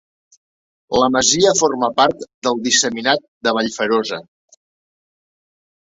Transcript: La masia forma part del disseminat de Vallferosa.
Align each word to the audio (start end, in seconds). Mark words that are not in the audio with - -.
La 1.01 1.09
masia 1.15 1.51
forma 1.59 1.91
part 2.01 2.25
del 2.47 2.57
disseminat 2.69 3.27
de 3.49 3.53
Vallferosa. 3.59 4.23